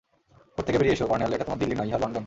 [0.55, 2.19] ঘোর থেকে বেড়িয়ে এসো, কর্ণেল এটা তোমার দিল্লী নয়, ইহা লন্ডন।